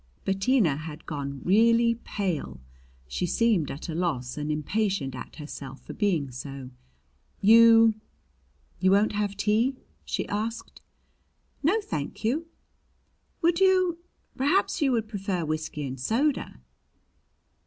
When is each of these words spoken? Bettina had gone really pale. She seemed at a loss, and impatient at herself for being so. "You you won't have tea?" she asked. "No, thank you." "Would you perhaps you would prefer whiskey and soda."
Bettina 0.25 0.77
had 0.77 1.05
gone 1.05 1.41
really 1.43 1.93
pale. 1.93 2.59
She 3.07 3.27
seemed 3.27 3.69
at 3.69 3.87
a 3.87 3.93
loss, 3.93 4.35
and 4.35 4.51
impatient 4.51 5.13
at 5.13 5.35
herself 5.35 5.79
for 5.83 5.93
being 5.93 6.31
so. 6.31 6.71
"You 7.39 7.93
you 8.79 8.89
won't 8.89 9.11
have 9.11 9.37
tea?" 9.37 9.75
she 10.03 10.27
asked. 10.27 10.81
"No, 11.61 11.79
thank 11.81 12.23
you." 12.23 12.47
"Would 13.43 13.59
you 13.59 13.99
perhaps 14.35 14.81
you 14.81 14.91
would 14.91 15.07
prefer 15.07 15.45
whiskey 15.45 15.85
and 15.85 15.99
soda." 15.99 16.59